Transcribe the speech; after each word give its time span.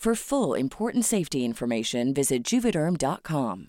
For 0.00 0.14
full 0.14 0.54
important 0.54 1.04
safety 1.04 1.44
information, 1.44 2.14
visit 2.14 2.42
juvederm.com. 2.42 3.68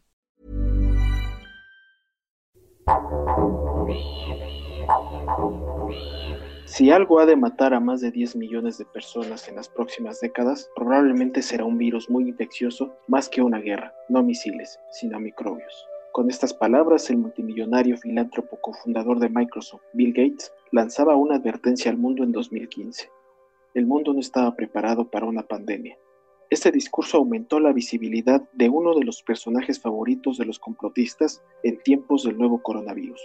Si 6.63 6.89
algo 6.89 7.19
ha 7.19 7.25
de 7.25 7.35
matar 7.35 7.73
a 7.73 7.81
más 7.81 7.99
de 7.99 8.11
10 8.11 8.37
millones 8.37 8.77
de 8.77 8.85
personas 8.85 9.49
en 9.49 9.57
las 9.57 9.67
próximas 9.67 10.21
décadas, 10.21 10.69
probablemente 10.73 11.41
será 11.41 11.65
un 11.65 11.77
virus 11.77 12.09
muy 12.09 12.29
infeccioso 12.29 12.95
más 13.09 13.27
que 13.27 13.41
una 13.41 13.59
guerra, 13.59 13.93
no 14.07 14.23
misiles, 14.23 14.79
sino 14.89 15.19
microbios. 15.19 15.85
Con 16.13 16.29
estas 16.29 16.53
palabras, 16.53 17.09
el 17.09 17.17
multimillonario 17.17 17.97
filántropo 17.97 18.55
cofundador 18.61 19.19
de 19.19 19.27
Microsoft, 19.27 19.83
Bill 19.91 20.13
Gates, 20.13 20.53
lanzaba 20.71 21.17
una 21.17 21.35
advertencia 21.35 21.91
al 21.91 21.97
mundo 21.97 22.23
en 22.23 22.31
2015. 22.31 23.09
El 23.73 23.85
mundo 23.85 24.13
no 24.13 24.21
estaba 24.21 24.55
preparado 24.55 25.11
para 25.11 25.25
una 25.25 25.43
pandemia. 25.43 25.97
Este 26.51 26.69
discurso 26.69 27.15
aumentó 27.15 27.61
la 27.61 27.71
visibilidad 27.71 28.41
de 28.51 28.67
uno 28.67 28.93
de 28.93 29.05
los 29.05 29.23
personajes 29.23 29.79
favoritos 29.79 30.37
de 30.37 30.43
los 30.43 30.59
complotistas 30.59 31.41
en 31.63 31.81
tiempos 31.81 32.23
del 32.23 32.37
nuevo 32.37 32.61
coronavirus. 32.61 33.21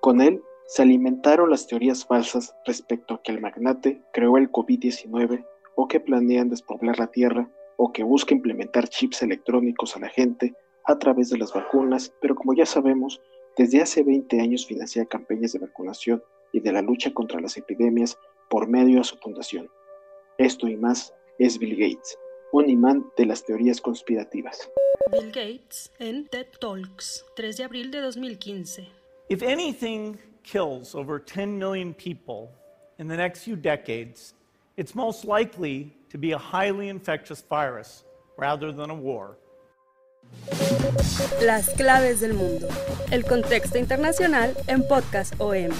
Con 0.00 0.20
él 0.20 0.42
se 0.66 0.82
alimentaron 0.82 1.50
las 1.50 1.68
teorías 1.68 2.04
falsas 2.04 2.52
respecto 2.66 3.14
a 3.14 3.22
que 3.22 3.30
el 3.30 3.40
magnate 3.40 4.02
creó 4.12 4.38
el 4.38 4.50
COVID-19 4.50 5.46
o 5.76 5.86
que 5.86 6.00
planean 6.00 6.50
despoblar 6.50 6.98
la 6.98 7.06
Tierra 7.06 7.48
o 7.76 7.92
que 7.92 8.02
busca 8.02 8.34
implementar 8.34 8.88
chips 8.88 9.22
electrónicos 9.22 9.94
a 9.94 10.00
la 10.00 10.08
gente 10.08 10.52
a 10.86 10.98
través 10.98 11.30
de 11.30 11.38
las 11.38 11.52
vacunas, 11.52 12.12
pero 12.20 12.34
como 12.34 12.54
ya 12.54 12.66
sabemos, 12.66 13.22
desde 13.56 13.82
hace 13.82 14.02
20 14.02 14.40
años 14.40 14.66
financia 14.66 15.06
campañas 15.06 15.52
de 15.52 15.60
vacunación 15.60 16.24
y 16.52 16.58
de 16.58 16.72
la 16.72 16.82
lucha 16.82 17.14
contra 17.14 17.40
las 17.40 17.56
epidemias 17.56 18.18
por 18.50 18.66
medio 18.66 18.98
de 18.98 19.04
su 19.04 19.16
fundación. 19.18 19.68
Esto 20.38 20.66
y 20.66 20.76
más 20.76 21.14
es 21.38 21.56
Bill 21.60 21.76
Gates, 21.76 22.18
un 22.52 22.68
imán 22.68 23.06
de 23.16 23.26
las 23.26 23.44
teorías 23.44 23.80
conspirativas. 23.80 24.68
Bill 25.10 25.30
Gates 25.30 25.90
en 25.98 26.26
TED 26.26 26.46
Talks, 26.60 27.24
3 27.36 27.56
de 27.56 27.64
abril 27.64 27.90
de 27.90 28.00
2015. 28.00 28.88
If 29.28 29.42
anything 29.42 30.18
kills 30.42 30.94
over 30.94 31.18
10 31.18 31.58
million 31.58 31.94
people 31.94 32.50
in 32.98 33.08
the 33.08 33.16
next 33.16 33.44
few 33.44 33.56
decades, 33.56 34.34
it's 34.76 34.94
most 34.94 35.24
likely 35.24 35.92
to 36.10 36.18
be 36.18 36.32
a 36.32 36.38
highly 36.38 36.88
infectious 36.88 37.42
virus 37.42 38.04
rather 38.36 38.72
than 38.72 38.90
a 38.90 38.94
war. 38.94 39.38
Las 41.42 41.70
claves 41.74 42.20
del 42.20 42.34
mundo. 42.34 42.68
El 43.10 43.24
contexto 43.24 43.78
internacional 43.78 44.54
en 44.66 44.86
Podcast 44.86 45.34
OM. 45.40 45.70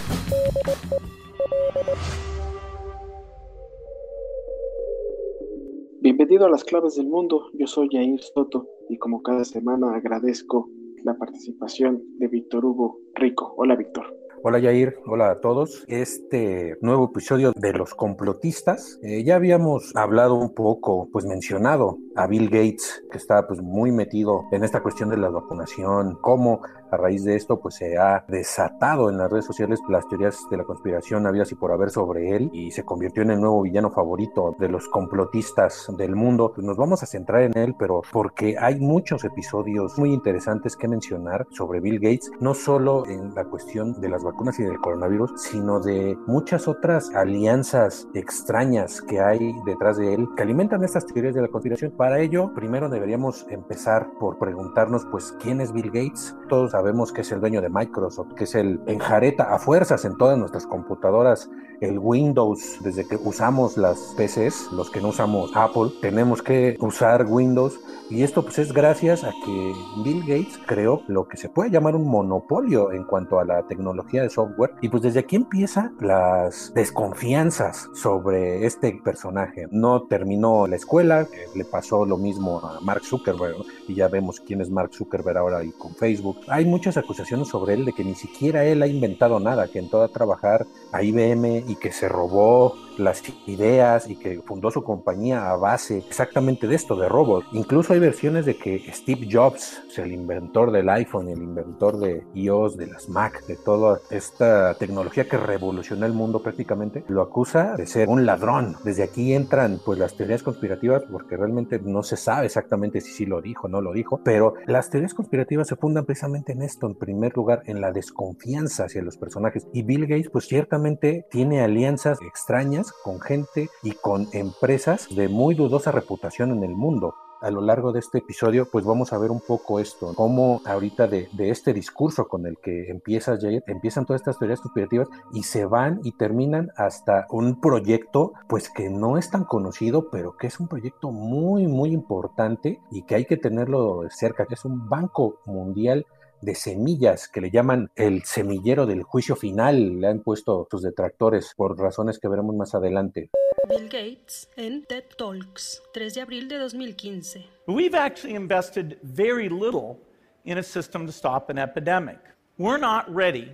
Bienvenido 6.19 6.47
a 6.47 6.51
las 6.51 6.65
claves 6.65 6.97
del 6.97 7.07
mundo, 7.07 7.49
yo 7.53 7.69
soy 7.69 7.89
Jair 7.93 8.21
Soto 8.21 8.67
y 8.89 8.99
como 8.99 9.23
cada 9.23 9.45
semana 9.45 9.95
agradezco 9.95 10.69
la 11.05 11.17
participación 11.17 12.03
de 12.19 12.27
Víctor 12.27 12.65
Hugo 12.65 12.99
Rico. 13.15 13.55
Hola 13.57 13.77
Víctor. 13.77 14.19
Hola 14.43 14.59
Yair, 14.59 14.97
hola 15.07 15.31
a 15.31 15.41
todos. 15.41 15.85
Este 15.87 16.77
nuevo 16.81 17.11
episodio 17.13 17.53
de 17.55 17.73
los 17.73 17.95
complotistas, 17.95 18.99
eh, 19.05 19.23
ya 19.23 19.37
habíamos 19.37 19.95
hablado 19.95 20.35
un 20.35 20.55
poco, 20.55 21.09
pues 21.13 21.25
mencionado 21.25 21.99
a 22.17 22.27
Bill 22.27 22.51
Gates, 22.51 23.05
que 23.13 23.19
está 23.19 23.47
pues 23.47 23.61
muy 23.61 23.93
metido 23.93 24.43
en 24.51 24.65
esta 24.65 24.83
cuestión 24.83 25.11
de 25.11 25.19
la 25.19 25.31
vacunación, 25.31 26.19
cómo 26.21 26.63
a 26.91 26.97
raíz 26.97 27.25
de 27.25 27.37
esto 27.37 27.59
pues 27.61 27.77
se 27.77 27.99
ha 27.99 28.25
desatado 28.29 29.11
en 29.11 29.19
las 29.19 29.31
redes 29.31 29.45
sociales 29.45 29.81
las 29.89 30.09
teorías 30.09 30.39
de 30.51 30.57
la 30.57 30.65
conspiración 30.65 31.27
habidas 31.27 31.53
y 31.53 31.55
por 31.55 31.73
haber 31.73 31.91
sobre 31.91 32.37
él 32.37 32.51
y 32.53 32.71
se 32.71 32.85
convirtió 32.85 33.23
en 33.23 33.31
el 33.31 33.41
nuevo 33.41 33.63
villano 33.63 33.91
favorito 33.91 34.55
de 34.59 34.69
los 34.69 34.89
complotistas 34.89 35.87
del 35.97 36.15
mundo. 36.15 36.53
Pues 36.55 36.67
nos 36.67 36.77
vamos 36.77 37.03
a 37.03 37.07
centrar 37.07 37.43
en 37.43 37.57
él, 37.57 37.75
pero 37.79 38.03
porque 38.13 38.57
hay 38.59 38.79
muchos 38.81 39.25
episodios 39.25 39.99
muy 39.99 40.13
interesantes 40.13 40.77
que 40.77 40.89
mencionar 40.89 41.47
sobre 41.51 41.81
Bill 41.81 42.01
Gates, 42.01 42.31
no 42.41 42.55
solo 42.55 43.07
en 43.07 43.35
la 43.35 43.45
cuestión 43.45 44.01
de 44.01 44.09
las 44.09 44.23
vacunas 44.23 44.59
y 44.59 44.65
del 44.65 44.81
coronavirus, 44.81 45.33
sino 45.37 45.81
de 45.81 46.17
muchas 46.27 46.69
otras 46.69 47.15
alianzas 47.15 48.09
extrañas 48.15 49.01
que 49.03 49.21
hay 49.21 49.55
detrás 49.65 49.97
de 49.97 50.15
él 50.15 50.29
que 50.37 50.43
alimentan 50.43 50.85
estas 50.85 51.07
teorías 51.07 51.35
de 51.35 51.43
la 51.43 51.49
conspiración. 51.49 51.93
Para 51.93 52.21
ello, 52.21 52.53
primero 52.55 52.89
deberíamos 52.89 53.47
empezar 53.51 54.09
por 54.19 54.39
preguntarnos, 54.39 55.07
pues, 55.11 55.35
¿quién 55.41 55.61
es 55.61 55.73
Bill 55.73 55.91
Gates? 55.91 56.37
Todos 56.49 56.75
sabemos 56.79 57.13
que 57.13 57.23
es 57.23 57.33
el 57.33 57.41
dueño 57.41 57.61
de 57.61 57.71
Microsoft, 57.71 58.35
que 58.35 58.45
es 58.45 58.55
el 58.55 58.81
enjareta 58.87 59.53
a 59.53 59.59
fuerzas 59.59 60.05
en 60.05 60.17
todas 60.17 60.39
nuestras 60.39 60.65
computadoras, 60.65 61.51
el 61.81 61.99
Windows, 61.99 62.79
desde 62.81 63.07
que 63.07 63.17
usamos 63.17 63.77
las 63.77 64.15
PCs, 64.17 64.73
los 64.73 64.91
que 64.91 65.01
no 65.01 65.09
usamos 65.09 65.51
Apple, 65.55 65.91
tenemos 66.01 66.43
que 66.43 66.77
usar 66.81 67.27
Windows 67.27 67.79
y 68.11 68.23
esto 68.23 68.43
pues 68.43 68.59
es 68.59 68.73
gracias 68.73 69.23
a 69.23 69.33
que 69.45 69.75
Bill 70.03 70.21
Gates 70.21 70.59
creó 70.67 71.03
lo 71.09 71.29
que 71.29 71.37
se 71.37 71.51
puede 71.51 71.71
llamar 71.71 71.95
un 71.95 72.09
monopolio 72.09 72.91
en 72.93 73.05
cuanto 73.05 73.39
a 73.39 73.45
la 73.45 73.65
tecnología 73.65 74.23
de 74.23 74.31
software. 74.31 74.73
Y 74.81 74.89
pues 74.89 75.03
desde 75.03 75.21
aquí 75.21 75.37
empieza 75.37 75.93
las 76.01 76.73
desconfianzas 76.75 77.91
sobre 77.93 78.65
este 78.65 78.99
personaje. 79.05 79.67
No 79.71 80.05
terminó 80.05 80.67
la 80.67 80.77
escuela, 80.77 81.27
le 81.55 81.65
pasó 81.67 82.07
lo 82.07 82.17
mismo 82.17 82.61
a 82.61 82.81
Mark 82.81 83.05
Zuckerberg 83.05 83.57
y 83.87 83.95
ya 83.95 84.09
vemos 84.09 84.41
quién 84.41 84.63
es 84.63 84.71
Mark 84.71 84.95
Zuckerberg 84.95 85.37
ahora 85.37 85.63
y 85.63 85.73
con 85.73 85.95
Facebook. 85.95 86.39
Hay 86.49 86.65
muchas 86.65 86.97
acusaciones 86.97 87.49
sobre 87.49 87.75
él 87.75 87.85
de 87.85 87.93
que 87.93 88.05
ni 88.05 88.15
siquiera 88.15 88.65
él 88.65 88.83
ha 88.83 88.87
inventado 88.87 89.39
nada, 89.39 89.69
que 89.69 89.81
entró 89.81 90.03
a 90.03 90.09
trabajar 90.09 90.67
a 90.93 91.03
IBM 91.03 91.65
y 91.69 91.77
que 91.77 91.93
se 91.93 92.09
robó 92.09 92.75
las 92.99 93.23
ideas 93.47 94.09
y 94.09 94.17
que 94.17 94.41
fundó 94.43 94.71
su 94.71 94.83
compañía 94.83 95.51
a 95.51 95.57
base 95.57 95.99
exactamente 95.99 96.67
de 96.67 96.75
esto, 96.75 96.97
de 96.97 97.09
robots. 97.09 97.47
Incluso 97.53 97.93
hay 97.93 98.01
versiones 98.01 98.47
de 98.47 98.57
que 98.57 98.91
Steve 98.93 99.29
Jobs, 99.31 99.83
el 99.97 100.13
inventor 100.13 100.71
del 100.71 100.89
iPhone, 100.89 101.29
el 101.29 101.43
inventor 101.43 101.99
de 101.99 102.25
iOS, 102.35 102.77
de 102.77 102.87
las 102.87 103.09
Mac, 103.09 103.45
de 103.47 103.57
toda 103.57 103.99
esta 104.11 104.75
tecnología 104.75 105.29
que 105.29 105.37
revolucionó 105.37 106.07
el 106.07 106.13
mundo 106.13 106.43
prácticamente, 106.43 107.05
lo 107.09 107.23
acusa 107.23 107.75
de 107.77 107.87
ser 107.87 108.09
un 108.09 108.27
ladrón. 108.27 108.77
Desde 108.85 109.03
aquí 109.03 109.35
entran 109.35 109.81
pues 109.85 109.99
las 109.99 110.17
teorías 110.17 110.43
conspirativas 110.43 111.03
porque 111.11 111.37
realmente 111.37 111.81
no 111.83 112.03
se 112.03 112.17
sabe 112.17 112.47
exactamente 112.47 113.01
si 113.01 113.13
sí 113.13 113.27
lo 113.27 113.41
dijo 113.41 113.67
o 113.67 113.71
no 113.71 113.81
lo 113.81 113.93
dijo, 113.93 114.21
pero 114.25 114.55
las 114.67 114.91
teorías 114.91 115.15
conspirativas 115.15 115.69
se 115.69 115.77
fundan 115.77 116.05
precisamente 116.05 116.53
en 116.53 116.63
esto, 116.63 116.87
en 116.87 116.95
primer 116.95 117.37
lugar, 117.37 117.63
en 117.67 117.81
la 117.81 117.93
desconfianza 117.93 118.85
hacia 118.85 119.03
los 119.03 119.17
personajes. 119.17 119.67
Y 119.73 119.83
Bill 119.83 120.07
Gates 120.07 120.31
pues 120.31 120.47
ciertamente 120.47 121.27
tiene 121.31 121.61
alianzas 121.61 122.19
extrañas 122.23 122.88
con 123.03 123.21
gente 123.21 123.71
y 123.83 123.93
con 123.93 124.29
empresas 124.33 125.09
de 125.15 125.29
muy 125.29 125.55
dudosa 125.55 125.93
reputación 125.93 126.53
en 126.53 126.65
el 126.65 126.75
mundo. 126.75 127.15
A 127.41 127.53
lo 127.53 127.61
largo 127.61 127.93
de 127.93 128.01
este 128.01 128.19
episodio, 128.19 128.69
pues 128.69 128.85
vamos 128.85 129.13
a 129.13 129.19
ver 129.19 129.31
un 129.31 129.41
poco 129.41 129.79
esto, 129.79 130.13
cómo 130.17 130.61
ahorita 130.65 131.07
de, 131.07 131.29
este 131.39 131.73
discurso 131.73 132.27
con 132.27 132.47
el 132.47 132.59
que 132.59 132.91
empiezas, 132.91 133.41
Jair, 133.41 133.63
empiezan 133.69 134.07
todas 134.07 134.23
estas 134.23 134.41
teorías 134.41 134.61
conspirativas 134.61 135.09
y 135.33 135.45
se 135.45 135.65
van 135.65 136.01
y 136.03 136.13
terminan 136.13 136.71
hasta 136.77 137.27
un 137.31 137.61
proyecto, 137.61 138.33
pues 138.49 138.69
que 138.69 138.91
no 138.91 139.19
es 139.19 139.31
tan 139.31 139.45
conocido, 139.45 140.11
pero 140.11 140.37
que 140.37 140.49
es 140.49 140.59
un 140.59 140.67
proyecto 140.67 141.13
muy, 141.13 141.69
muy 141.69 141.93
importante 141.93 142.81
y 142.91 143.03
que 143.03 143.15
hay 143.15 143.25
que 143.25 143.37
tenerlo 143.37 144.03
cerca, 144.11 144.47
que 144.47 144.55
es 144.55 144.65
un 144.65 144.89
banco 144.89 145.39
mundial 145.47 146.07
de 146.41 146.55
semillas 146.55 147.29
que 147.29 147.41
le 147.41 147.51
llaman 147.51 147.91
el 147.97 148.25
semillero 148.25 148.87
del 148.87 149.03
juicio 149.03 149.37
final. 149.37 150.01
Le 150.01 150.07
han 150.07 150.23
puesto 150.23 150.67
sus 150.71 150.83
detractores 150.83 151.53
por 151.57 151.79
razones 151.79 152.19
que 152.19 152.29
veremos 152.29 152.55
más 152.55 152.75
adelante. 152.75 153.31
Bill 153.69 153.89
Gates 153.89 154.49
en 154.57 154.85
TED 154.85 155.05
Talks, 155.17 155.83
3 155.93 156.15
de 156.15 156.21
abril 156.21 156.49
de 156.49 156.59
2015. 156.59 157.47
We've 157.67 157.95
actually 157.95 158.35
invested 158.35 158.99
very 159.03 159.49
little 159.49 159.99
in 160.45 160.59
a 160.59 160.63
system 160.63 161.07
to 161.07 161.13
stop 161.13 161.51
an 161.51 161.59
epidemic. 161.59 162.19
We're 162.57 162.81
not 162.81 163.05
ready 163.09 163.53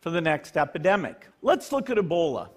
for 0.00 0.10
the 0.10 0.20
next 0.20 0.56
epidemic. 0.56 1.28
Let's 1.42 1.72
look 1.72 1.90
at 1.90 1.98
Ebola. 1.98 2.48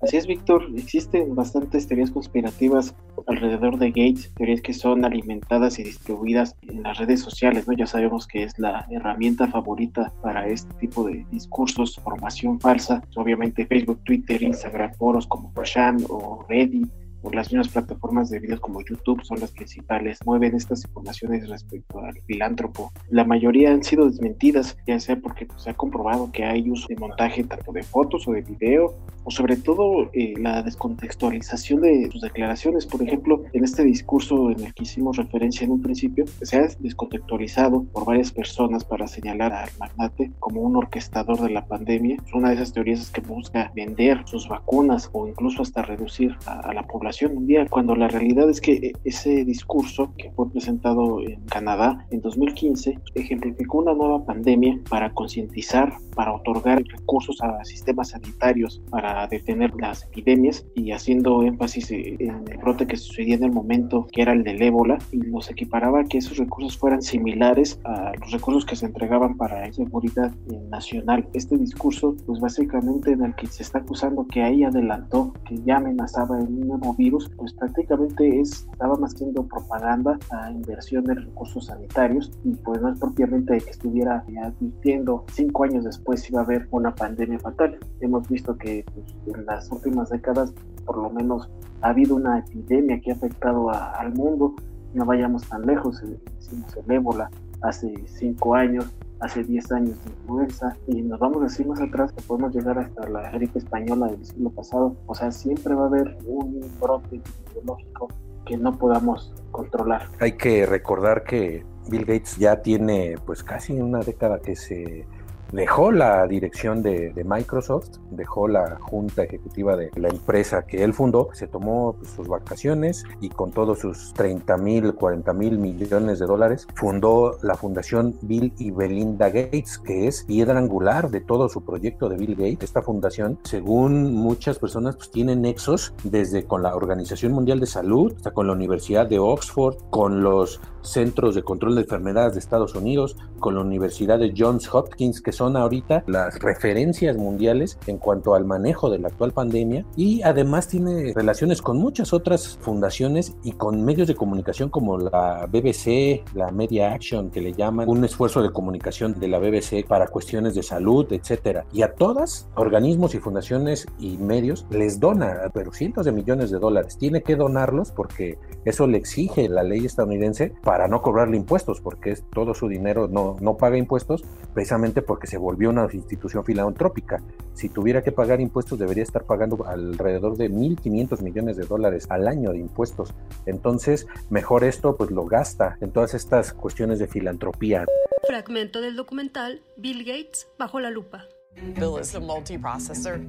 Así 0.00 0.16
es, 0.16 0.26
Víctor. 0.26 0.66
Existen 0.76 1.34
bastantes 1.34 1.86
teorías 1.86 2.10
conspirativas 2.10 2.94
alrededor 3.26 3.78
de 3.78 3.88
Gates, 3.90 4.32
teorías 4.34 4.60
que 4.60 4.72
son 4.72 5.04
alimentadas 5.04 5.78
y 5.78 5.84
distribuidas 5.84 6.56
en 6.62 6.82
las 6.82 6.98
redes 6.98 7.20
sociales, 7.20 7.68
¿no? 7.68 7.74
Ya 7.74 7.86
sabemos 7.86 8.26
que 8.26 8.44
es 8.44 8.58
la 8.58 8.86
herramienta 8.90 9.46
favorita 9.48 10.12
para 10.22 10.46
este 10.48 10.72
tipo 10.74 11.04
de 11.04 11.24
discursos, 11.30 12.00
formación 12.02 12.58
falsa. 12.60 13.02
Obviamente 13.16 13.66
Facebook, 13.66 14.00
Twitter, 14.04 14.42
Instagram, 14.42 14.92
foros 14.94 15.26
como 15.26 15.52
Persham 15.52 15.98
o 16.08 16.44
Reddit 16.48 16.88
por 17.22 17.34
las 17.34 17.52
mismas 17.52 17.68
plataformas 17.68 18.28
de 18.28 18.40
videos 18.40 18.60
como 18.60 18.82
YouTube 18.82 19.22
son 19.22 19.40
las 19.40 19.52
principales, 19.52 20.18
mueven 20.26 20.56
estas 20.56 20.84
informaciones 20.84 21.48
respecto 21.48 22.00
al 22.00 22.20
filántropo. 22.26 22.92
La 23.08 23.24
mayoría 23.24 23.72
han 23.72 23.84
sido 23.84 24.06
desmentidas, 24.06 24.76
ya 24.86 24.98
sea 24.98 25.16
porque 25.16 25.46
pues, 25.46 25.62
se 25.62 25.70
ha 25.70 25.74
comprobado 25.74 26.32
que 26.32 26.44
hay 26.44 26.68
uso 26.68 26.88
de 26.88 26.96
montaje 26.96 27.44
tanto 27.44 27.72
de 27.72 27.84
fotos 27.84 28.26
o 28.26 28.32
de 28.32 28.42
video, 28.42 28.94
o 29.24 29.30
sobre 29.30 29.56
todo 29.56 30.10
eh, 30.12 30.34
la 30.36 30.62
descontextualización 30.62 31.80
de 31.82 32.10
sus 32.10 32.22
declaraciones. 32.22 32.86
Por 32.86 33.02
ejemplo, 33.02 33.44
en 33.52 33.62
este 33.62 33.84
discurso 33.84 34.50
en 34.50 34.64
el 34.64 34.74
que 34.74 34.82
hicimos 34.82 35.16
referencia 35.16 35.64
en 35.64 35.70
un 35.70 35.80
principio, 35.80 36.24
se 36.42 36.56
ha 36.56 36.66
descontextualizado 36.80 37.84
por 37.84 38.04
varias 38.04 38.32
personas 38.32 38.84
para 38.84 39.06
señalar 39.06 39.52
al 39.52 39.70
magnate 39.78 40.32
como 40.40 40.62
un 40.62 40.76
orquestador 40.76 41.40
de 41.40 41.50
la 41.50 41.66
pandemia. 41.66 42.16
Es 42.26 42.34
una 42.34 42.48
de 42.48 42.56
esas 42.56 42.72
teorías 42.72 43.10
que 43.10 43.20
busca 43.20 43.70
vender 43.76 44.22
sus 44.26 44.48
vacunas 44.48 45.08
o 45.12 45.28
incluso 45.28 45.62
hasta 45.62 45.82
reducir 45.82 46.36
a 46.46 46.74
la 46.74 46.82
población 46.82 47.11
mundial, 47.32 47.68
cuando 47.70 47.94
la 47.94 48.08
realidad 48.08 48.48
es 48.48 48.60
que 48.60 48.72
e, 48.72 48.92
ese 49.04 49.44
discurso 49.44 50.12
que 50.16 50.30
fue 50.32 50.50
presentado 50.50 51.20
en 51.20 51.40
Canadá 51.46 52.06
en 52.10 52.20
2015 52.20 52.98
ejemplificó 53.14 53.78
una 53.78 53.94
nueva 53.94 54.24
pandemia 54.24 54.80
para 54.88 55.12
concientizar, 55.12 55.92
para 56.14 56.34
otorgar 56.34 56.82
recursos 56.82 57.40
a 57.42 57.64
sistemas 57.64 58.10
sanitarios 58.10 58.82
para 58.90 59.26
detener 59.26 59.72
las 59.78 60.04
epidemias 60.04 60.66
y 60.74 60.92
haciendo 60.92 61.42
énfasis 61.42 61.90
en 61.90 62.44
el 62.50 62.58
brote 62.58 62.86
que 62.86 62.96
sucedía 62.96 63.36
en 63.36 63.44
el 63.44 63.52
momento 63.52 64.06
que 64.12 64.22
era 64.22 64.32
el 64.32 64.44
del 64.44 64.62
ébola 64.62 64.98
y 65.10 65.18
nos 65.18 65.50
equiparaba 65.50 66.04
que 66.04 66.18
esos 66.18 66.38
recursos 66.38 66.76
fueran 66.78 67.02
similares 67.02 67.80
a 67.84 68.12
los 68.20 68.30
recursos 68.30 68.64
que 68.64 68.76
se 68.76 68.86
entregaban 68.86 69.36
para 69.36 69.72
seguridad 69.72 70.32
nacional. 70.70 71.26
Este 71.32 71.56
discurso, 71.56 72.16
pues 72.26 72.40
básicamente 72.40 73.12
en 73.12 73.24
el 73.24 73.34
que 73.34 73.46
se 73.46 73.62
está 73.62 73.78
acusando 73.78 74.26
que 74.26 74.42
ahí 74.42 74.64
adelantó 74.64 75.32
que 75.46 75.58
ya 75.64 75.76
amenazaba 75.76 76.38
el 76.38 76.66
nuevo 76.66 76.94
virus, 77.02 77.30
pues 77.36 77.52
prácticamente 77.54 78.40
es, 78.40 78.66
estaba 78.72 78.96
más 78.96 79.12
siendo 79.12 79.42
propaganda 79.46 80.18
a 80.30 80.50
inversión 80.50 81.10
en 81.10 81.16
recursos 81.16 81.66
sanitarios 81.66 82.30
y 82.44 82.50
pues 82.54 82.80
no 82.80 82.90
es 82.90 82.98
propiamente 82.98 83.58
que 83.58 83.70
estuviera 83.70 84.24
advirtiendo 84.44 85.24
cinco 85.32 85.64
años 85.64 85.84
después 85.84 86.28
iba 86.30 86.40
a 86.40 86.44
haber 86.44 86.68
una 86.70 86.94
pandemia 86.94 87.38
fatal. 87.40 87.78
Hemos 88.00 88.28
visto 88.28 88.56
que 88.56 88.84
pues, 88.94 89.36
en 89.36 89.46
las 89.46 89.70
últimas 89.72 90.10
décadas 90.10 90.54
por 90.86 90.96
lo 90.98 91.10
menos 91.10 91.48
ha 91.80 91.88
habido 91.88 92.14
una 92.16 92.38
epidemia 92.38 93.00
que 93.00 93.10
ha 93.10 93.14
afectado 93.14 93.70
al 93.70 94.14
mundo. 94.14 94.54
No 94.94 95.04
vayamos 95.04 95.48
tan 95.48 95.62
lejos, 95.66 96.02
eh, 96.02 96.20
decimos 96.38 96.76
el 96.76 96.92
ébola 96.92 97.30
hace 97.62 97.94
cinco 98.06 98.54
años, 98.54 98.86
hace 99.22 99.44
10 99.44 99.72
años 99.72 100.04
de 100.04 100.10
influenza 100.10 100.76
y 100.88 101.02
nos 101.02 101.20
vamos 101.20 101.38
a 101.38 101.44
decir 101.44 101.66
más 101.66 101.80
atrás 101.80 102.12
que 102.12 102.22
podemos 102.22 102.54
llegar 102.54 102.78
hasta 102.78 103.08
la 103.08 103.30
gripe 103.30 103.58
española 103.58 104.08
del 104.08 104.24
siglo 104.24 104.50
pasado. 104.50 104.96
O 105.06 105.14
sea, 105.14 105.30
siempre 105.30 105.74
va 105.74 105.84
a 105.84 105.86
haber 105.86 106.16
un 106.26 106.60
brote 106.80 107.16
epidemiológico 107.16 108.08
que 108.44 108.56
no 108.56 108.76
podamos 108.76 109.32
controlar. 109.52 110.08
Hay 110.18 110.32
que 110.32 110.66
recordar 110.66 111.22
que 111.22 111.64
Bill 111.88 112.04
Gates 112.04 112.36
ya 112.36 112.62
tiene 112.62 113.14
pues 113.24 113.44
casi 113.44 113.80
una 113.80 114.00
década 114.00 114.40
que 114.40 114.56
se 114.56 115.06
dejó 115.52 115.92
la 115.92 116.26
dirección 116.26 116.82
de, 116.82 117.12
Microsoft, 117.24 117.98
dejó 118.10 118.48
la 118.48 118.78
junta 118.80 119.22
ejecutiva 119.22 119.76
de 119.76 119.90
la 119.96 120.08
empresa 120.08 120.66
que 120.66 120.82
él 120.82 120.92
fundó, 120.92 121.28
se 121.34 121.46
tomó 121.46 121.94
pues, 121.98 122.10
sus 122.10 122.26
vacaciones 122.26 123.04
y 123.20 123.28
con 123.28 123.52
todos 123.52 123.78
sus 123.78 124.12
30 124.14 124.56
mil, 124.56 124.94
40 124.94 125.32
mil 125.34 125.58
millones 125.58 126.18
de 126.18 126.26
dólares, 126.26 126.66
fundó 126.74 127.38
la 127.42 127.54
fundación 127.54 128.16
Bill 128.22 128.52
y 128.58 128.70
Belinda 128.70 129.28
Gates, 129.28 129.78
que 129.78 130.08
es 130.08 130.24
piedra 130.24 130.58
angular 130.58 131.10
de 131.10 131.20
todo 131.20 131.48
su 131.48 131.64
proyecto 131.64 132.08
de 132.08 132.16
Bill 132.16 132.34
Gates. 132.34 132.62
Esta 132.62 132.82
fundación, 132.82 133.38
según 133.44 134.14
muchas 134.14 134.58
personas, 134.58 134.96
pues 134.96 135.10
tiene 135.10 135.36
nexos 135.36 135.94
desde 136.02 136.44
con 136.44 136.62
la 136.62 136.74
Organización 136.74 137.32
Mundial 137.32 137.60
de 137.60 137.66
Salud, 137.66 138.12
hasta 138.16 138.32
con 138.32 138.46
la 138.46 138.54
Universidad 138.54 139.06
de 139.06 139.18
Oxford, 139.18 139.76
con 139.90 140.22
los 140.22 140.60
Centros 140.82 141.34
de 141.34 141.42
Control 141.42 141.74
de 141.74 141.82
Enfermedades 141.82 142.34
de 142.34 142.40
Estados 142.40 142.74
Unidos, 142.74 143.16
con 143.40 143.54
la 143.54 143.60
Universidad 143.60 144.18
de 144.18 144.32
Johns 144.36 144.72
Hopkins, 144.72 145.20
que 145.20 145.32
son 145.32 145.56
ahorita 145.56 146.04
las 146.06 146.38
referencias 146.38 147.16
mundiales 147.16 147.78
en 147.86 147.98
cuanto 147.98 148.34
al 148.34 148.44
manejo 148.44 148.90
de 148.90 148.98
la 148.98 149.08
actual 149.08 149.32
pandemia 149.32 149.84
y 149.96 150.22
además 150.22 150.68
tiene 150.68 151.12
relaciones 151.14 151.60
con 151.60 151.78
muchas 151.78 152.12
otras 152.12 152.58
fundaciones 152.60 153.34
y 153.42 153.52
con 153.52 153.84
medios 153.84 154.08
de 154.08 154.14
comunicación 154.14 154.68
como 154.70 154.98
la 154.98 155.46
BBC, 155.50 156.22
la 156.34 156.50
Media 156.50 156.92
Action, 156.92 157.30
que 157.30 157.40
le 157.40 157.52
llaman 157.52 157.88
un 157.88 158.04
esfuerzo 158.04 158.42
de 158.42 158.50
comunicación 158.50 159.18
de 159.18 159.28
la 159.28 159.38
BBC 159.38 159.86
para 159.86 160.06
cuestiones 160.06 160.54
de 160.54 160.62
salud, 160.62 161.06
etcétera. 161.12 161.66
Y 161.72 161.82
a 161.82 161.94
todas, 161.94 162.48
organismos 162.54 163.14
y 163.14 163.18
fundaciones 163.18 163.86
y 163.98 164.16
medios 164.18 164.66
les 164.70 165.00
dona, 165.00 165.50
pero 165.52 165.72
cientos 165.72 166.06
de 166.06 166.12
millones 166.12 166.50
de 166.50 166.58
dólares. 166.58 166.96
Tiene 166.98 167.22
que 167.22 167.36
donarlos 167.36 167.90
porque 167.90 168.38
eso 168.64 168.86
le 168.86 168.98
exige 168.98 169.48
la 169.48 169.62
ley 169.62 169.84
estadounidense 169.84 170.52
para 170.62 170.71
no 170.88 171.02
cobrarle 171.02 171.36
impuestos, 171.36 171.80
porque 171.80 172.12
es, 172.12 172.24
todo 172.30 172.54
su 172.54 172.68
dinero 172.68 173.08
no, 173.08 173.36
no 173.40 173.56
paga 173.56 173.76
impuestos, 173.76 174.24
precisamente 174.54 175.02
porque 175.02 175.26
se 175.26 175.38
volvió 175.38 175.70
una 175.70 175.88
institución 175.92 176.44
filantrópica. 176.44 177.22
Si 177.54 177.68
tuviera 177.68 178.02
que 178.02 178.12
pagar 178.12 178.40
impuestos, 178.40 178.78
debería 178.78 179.02
estar 179.02 179.24
pagando 179.24 179.66
alrededor 179.66 180.36
de 180.36 180.50
1.500 180.50 181.22
millones 181.22 181.56
de 181.56 181.64
dólares 181.64 182.06
al 182.10 182.26
año 182.26 182.52
de 182.52 182.58
impuestos. 182.58 183.14
Entonces, 183.46 184.06
mejor 184.30 184.64
esto 184.64 184.96
pues 184.96 185.10
lo 185.10 185.26
gasta 185.26 185.76
en 185.80 185.90
todas 185.90 186.14
estas 186.14 186.52
cuestiones 186.52 186.98
de 186.98 187.06
filantropía. 187.06 187.84
Fragmento 188.26 188.80
del 188.80 188.96
documental 188.96 189.62
Bill 189.76 190.04
Gates 190.04 190.48
bajo 190.58 190.80
la 190.80 190.90
lupa. 190.90 191.26
Bill 191.74 191.98
is 191.98 192.14
a 192.14 192.20
multiprocessor. 192.20 193.20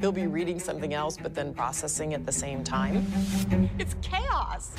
He'll 0.00 0.12
be 0.12 0.26
reading 0.26 0.58
something 0.58 0.94
else 0.94 1.16
but 1.16 1.34
then 1.34 1.54
processing 1.54 2.14
at 2.14 2.26
the 2.26 2.32
same 2.32 2.64
time. 2.64 3.06
It's 3.78 3.94
chaos. 4.02 4.72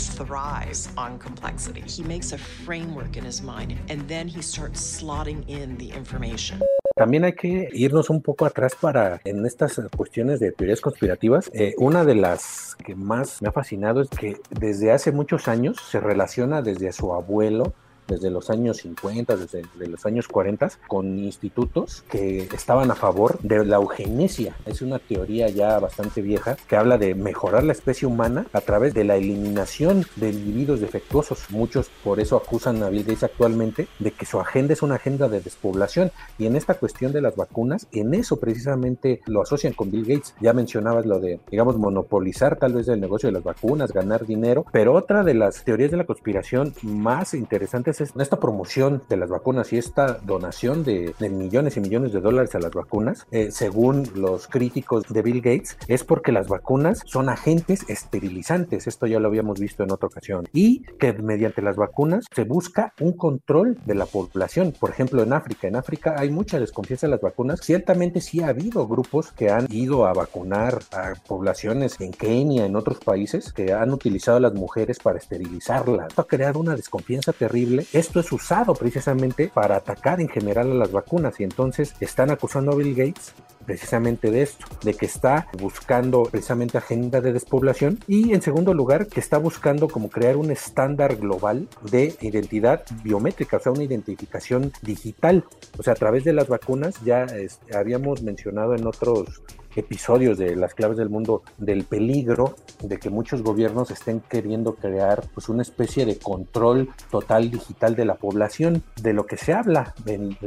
He 0.00 0.06
thrives 0.06 0.88
on 0.96 1.18
complexity. 1.18 1.82
He 1.86 2.02
makes 2.02 2.32
a 2.32 2.38
framework 2.38 3.18
in 3.18 3.24
his 3.24 3.42
mind 3.42 3.76
and 3.90 4.08
then 4.08 4.28
he 4.28 4.40
starts 4.40 4.80
slotting 4.80 5.46
in 5.46 5.76
the 5.76 5.90
information. 5.94 6.58
También 6.96 7.24
hay 7.24 7.34
que 7.34 7.68
irnos 7.74 8.08
un 8.08 8.22
poco 8.22 8.46
atrás 8.46 8.74
para 8.80 9.20
en 9.24 9.44
estas 9.44 9.78
cuestiones 9.94 10.40
de 10.40 10.52
teorías 10.52 10.80
conspirativas. 10.80 11.50
Eh, 11.52 11.74
una 11.76 12.04
de 12.04 12.14
las 12.14 12.76
que 12.76 12.94
más 12.94 13.42
me 13.42 13.48
ha 13.48 13.52
fascinado 13.52 14.00
es 14.00 14.08
que 14.08 14.38
desde 14.48 14.90
hace 14.90 15.12
muchos 15.12 15.48
años 15.48 15.76
se 15.90 16.00
relaciona 16.00 16.62
desde 16.62 16.92
su 16.92 17.12
abuelo 17.12 17.74
desde 18.10 18.30
los 18.30 18.50
años 18.50 18.78
50, 18.78 19.36
desde 19.36 19.62
los 19.86 20.04
años 20.04 20.28
40, 20.28 20.70
con 20.88 21.18
institutos 21.18 22.04
que 22.10 22.48
estaban 22.52 22.90
a 22.90 22.94
favor 22.94 23.38
de 23.40 23.64
la 23.64 23.76
eugenesia. 23.76 24.56
Es 24.66 24.82
una 24.82 24.98
teoría 24.98 25.48
ya 25.48 25.78
bastante 25.78 26.20
vieja 26.20 26.56
que 26.68 26.76
habla 26.76 26.98
de 26.98 27.14
mejorar 27.14 27.64
la 27.64 27.72
especie 27.72 28.06
humana 28.06 28.46
a 28.52 28.60
través 28.60 28.94
de 28.94 29.04
la 29.04 29.16
eliminación 29.16 30.04
de 30.16 30.30
individuos 30.30 30.80
defectuosos. 30.80 31.50
Muchos 31.50 31.90
por 32.02 32.20
eso 32.20 32.36
acusan 32.36 32.82
a 32.82 32.90
Bill 32.90 33.04
Gates 33.04 33.22
actualmente 33.22 33.88
de 33.98 34.10
que 34.10 34.26
su 34.26 34.40
agenda 34.40 34.72
es 34.72 34.82
una 34.82 34.96
agenda 34.96 35.28
de 35.28 35.40
despoblación. 35.40 36.10
Y 36.38 36.46
en 36.46 36.56
esta 36.56 36.74
cuestión 36.74 37.12
de 37.12 37.20
las 37.20 37.36
vacunas, 37.36 37.86
en 37.92 38.14
eso 38.14 38.38
precisamente 38.38 39.20
lo 39.26 39.42
asocian 39.42 39.72
con 39.72 39.90
Bill 39.90 40.04
Gates. 40.04 40.34
Ya 40.40 40.52
mencionabas 40.52 41.06
lo 41.06 41.20
de, 41.20 41.40
digamos, 41.50 41.76
monopolizar 41.78 42.58
tal 42.58 42.74
vez 42.74 42.88
el 42.88 43.00
negocio 43.00 43.28
de 43.28 43.32
las 43.32 43.44
vacunas, 43.44 43.92
ganar 43.92 44.26
dinero. 44.26 44.66
Pero 44.72 44.94
otra 44.94 45.22
de 45.22 45.34
las 45.34 45.64
teorías 45.64 45.90
de 45.90 45.96
la 45.96 46.06
conspiración 46.06 46.74
más 46.82 47.34
interesantes 47.34 47.99
esta 48.00 48.40
promoción 48.40 49.02
de 49.08 49.16
las 49.16 49.30
vacunas 49.30 49.72
y 49.72 49.78
esta 49.78 50.14
donación 50.14 50.84
de, 50.84 51.14
millones 51.30 51.76
y 51.76 51.80
millones 51.80 52.12
de 52.12 52.20
dólares 52.20 52.54
a 52.54 52.58
las 52.58 52.72
vacunas, 52.72 53.26
eh, 53.30 53.50
según 53.50 54.08
los 54.14 54.46
críticos 54.46 55.04
de 55.08 55.22
Bill 55.22 55.40
Gates, 55.40 55.76
es 55.86 56.04
porque 56.04 56.32
las 56.32 56.48
vacunas 56.48 57.02
son 57.06 57.28
agentes 57.28 57.84
esterilizantes. 57.88 58.86
Esto 58.86 59.06
ya 59.06 59.20
lo 59.20 59.28
habíamos 59.28 59.60
visto 59.60 59.82
en 59.82 59.92
otra 59.92 60.08
ocasión. 60.08 60.48
Y 60.52 60.82
que 60.98 61.12
mediante 61.12 61.62
las 61.62 61.76
vacunas 61.76 62.24
se 62.34 62.44
busca 62.44 62.92
un 63.00 63.12
control 63.12 63.78
de 63.84 63.94
la 63.94 64.06
población. 64.06 64.72
Por 64.78 64.90
ejemplo, 64.90 65.22
en 65.22 65.32
África. 65.32 65.68
En 65.68 65.76
África 65.76 66.14
hay 66.18 66.30
mucha 66.30 66.58
desconfianza 66.58 67.06
de 67.06 67.12
las 67.12 67.20
vacunas. 67.20 67.60
Ciertamente 67.60 68.20
sí 68.20 68.40
ha 68.40 68.48
habido 68.48 68.86
grupos 68.86 69.32
que 69.32 69.50
han 69.50 69.66
ido 69.70 70.06
a 70.06 70.12
vacunar 70.12 70.78
a 70.92 71.14
poblaciones 71.26 72.00
en 72.00 72.12
Kenia, 72.12 72.66
en 72.66 72.76
otros 72.76 72.98
países, 72.98 73.52
que 73.52 73.72
han 73.72 73.92
utilizado 73.92 74.38
a 74.38 74.40
las 74.40 74.54
mujeres 74.54 74.98
para 74.98 75.18
esterilizarlas. 75.18 76.08
Esto 76.08 76.22
ha 76.22 76.26
creado 76.26 76.60
una 76.60 76.76
desconfianza 76.76 77.32
terrible 77.32 77.86
esto 77.92 78.20
es 78.20 78.30
usado 78.32 78.74
precisamente 78.74 79.50
para 79.52 79.76
atacar 79.76 80.20
en 80.20 80.28
general 80.28 80.70
a 80.70 80.74
las 80.74 80.92
vacunas 80.92 81.40
y 81.40 81.44
entonces 81.44 81.94
están 82.00 82.30
acusando 82.30 82.72
a 82.72 82.76
Bill 82.76 82.94
Gates 82.94 83.34
precisamente 83.66 84.30
de 84.30 84.42
esto, 84.42 84.66
de 84.82 84.94
que 84.94 85.06
está 85.06 85.46
buscando 85.58 86.22
precisamente 86.24 86.78
agenda 86.78 87.20
de 87.20 87.32
despoblación 87.32 87.98
y 88.08 88.32
en 88.32 88.42
segundo 88.42 88.74
lugar 88.74 89.06
que 89.06 89.20
está 89.20 89.38
buscando 89.38 89.88
como 89.88 90.08
crear 90.08 90.36
un 90.36 90.50
estándar 90.50 91.16
global 91.16 91.68
de 91.90 92.16
identidad 92.20 92.84
biométrica, 93.04 93.58
o 93.58 93.60
sea, 93.60 93.72
una 93.72 93.84
identificación 93.84 94.72
digital. 94.82 95.44
O 95.78 95.82
sea, 95.82 95.92
a 95.92 95.96
través 95.96 96.24
de 96.24 96.32
las 96.32 96.48
vacunas 96.48 96.94
ya 97.04 97.26
habíamos 97.74 98.22
mencionado 98.22 98.74
en 98.74 98.86
otros 98.86 99.42
episodios 99.76 100.38
de 100.38 100.56
las 100.56 100.74
claves 100.74 100.96
del 100.96 101.08
mundo 101.08 101.42
del 101.58 101.84
peligro 101.84 102.56
de 102.82 102.98
que 102.98 103.10
muchos 103.10 103.42
gobiernos 103.42 103.90
estén 103.90 104.20
queriendo 104.20 104.74
crear 104.74 105.28
pues 105.34 105.48
una 105.48 105.62
especie 105.62 106.06
de 106.06 106.18
control 106.18 106.90
total 107.10 107.50
digital 107.50 107.94
de 107.94 108.04
la 108.04 108.16
población 108.16 108.82
de 109.00 109.12
lo 109.12 109.26
que 109.26 109.36
se 109.36 109.52
habla 109.52 109.94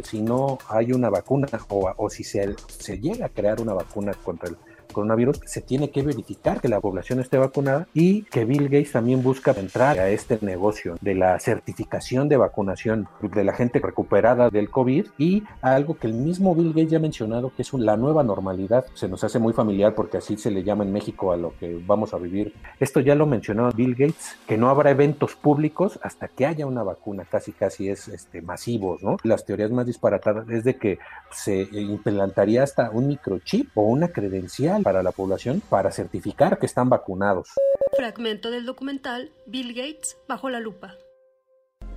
si 0.03 0.21
no 0.21 0.57
hay 0.69 0.91
una 0.91 1.09
vacuna 1.09 1.47
o, 1.69 1.91
o 1.95 2.09
si 2.09 2.23
se, 2.23 2.55
se 2.67 2.99
llega 2.99 3.27
a 3.27 3.29
crear 3.29 3.61
una 3.61 3.73
vacuna 3.73 4.13
contra 4.23 4.49
el 4.49 4.57
coronavirus, 4.93 5.39
se 5.45 5.61
tiene 5.61 5.89
que 5.89 6.01
verificar 6.03 6.61
que 6.61 6.67
la 6.67 6.79
población 6.79 7.19
esté 7.19 7.37
vacunada 7.37 7.87
y 7.93 8.23
que 8.23 8.45
Bill 8.45 8.65
Gates 8.65 8.93
también 8.93 9.23
busca 9.23 9.51
entrar 9.51 9.99
a 9.99 10.09
este 10.09 10.39
negocio 10.41 10.95
de 11.01 11.15
la 11.15 11.39
certificación 11.39 12.29
de 12.29 12.37
vacunación 12.37 13.07
de 13.21 13.43
la 13.43 13.53
gente 13.53 13.79
recuperada 13.79 14.49
del 14.49 14.69
COVID 14.69 15.07
y 15.17 15.43
algo 15.61 15.97
que 15.97 16.07
el 16.07 16.13
mismo 16.13 16.55
Bill 16.55 16.73
Gates 16.73 16.91
ya 16.91 16.97
ha 16.97 17.01
mencionado 17.01 17.51
que 17.55 17.61
es 17.61 17.73
la 17.73 17.97
nueva 17.97 18.23
normalidad. 18.23 18.85
Se 18.93 19.07
nos 19.07 19.23
hace 19.23 19.39
muy 19.39 19.53
familiar 19.53 19.95
porque 19.95 20.17
así 20.17 20.37
se 20.37 20.51
le 20.51 20.63
llama 20.63 20.83
en 20.83 20.93
México 20.93 21.31
a 21.31 21.37
lo 21.37 21.57
que 21.57 21.81
vamos 21.85 22.13
a 22.13 22.17
vivir. 22.17 22.53
Esto 22.79 22.99
ya 22.99 23.15
lo 23.15 23.25
mencionó 23.25 23.71
Bill 23.71 23.95
Gates, 23.95 24.37
que 24.47 24.57
no 24.57 24.69
habrá 24.69 24.91
eventos 24.91 25.35
públicos 25.35 25.99
hasta 26.03 26.27
que 26.27 26.45
haya 26.45 26.65
una 26.65 26.83
vacuna, 26.83 27.25
casi 27.29 27.51
casi 27.51 27.89
es 27.89 28.07
este, 28.07 28.41
masivos, 28.41 29.01
¿no? 29.03 29.17
Las 29.23 29.45
teorías 29.45 29.71
más 29.71 29.85
disparatadas 29.85 30.47
es 30.49 30.63
de 30.63 30.75
que 30.75 30.99
se 31.31 31.67
implantaría 31.71 32.63
hasta 32.63 32.89
un 32.91 33.07
microchip 33.07 33.69
o 33.75 33.83
una 33.83 34.09
credencial 34.09 34.82
para 34.83 35.01
la 35.01 35.11
población 35.11 35.61
para 35.69 35.91
certificar 35.91 36.59
que 36.59 36.65
están 36.65 36.89
vacunados. 36.89 37.49
Fragmento 37.95 38.51
del 38.51 38.65
documental 38.65 39.31
Bill 39.47 39.73
Gates 39.73 40.17
bajo 40.27 40.49
la 40.49 40.59
lupa. 40.59 40.95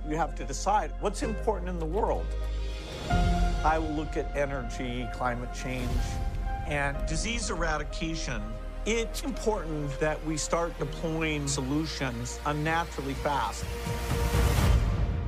You 0.07 0.17
have 0.17 0.35
to 0.35 0.45
decide 0.45 0.91
what's 1.01 1.21
important 1.21 1.69
in 1.69 1.79
the 1.79 1.85
world. 1.85 2.25
I 3.65 3.77
will 3.77 3.93
look 3.93 4.15
at 4.15 4.25
energy, 4.37 5.05
climate 5.17 5.53
change, 5.53 5.89
and 6.67 6.95
disease 7.07 7.49
eradication. 7.49 8.41
It's 8.85 9.23
important 9.23 9.99
that 9.99 10.17
we 10.25 10.37
start 10.37 10.77
deploying 10.79 11.47
solutions 11.47 12.39
unnaturally 12.45 13.15
fast. 13.15 13.65